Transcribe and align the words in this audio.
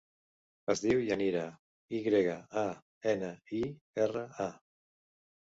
Es 0.73 0.79
diu 0.85 1.01
Yanira: 1.07 1.43
i 1.99 2.01
grega, 2.07 2.39
a, 2.63 2.65
ena, 3.15 3.29
i, 3.61 3.63
erra, 4.07 4.25
a. 4.49 4.51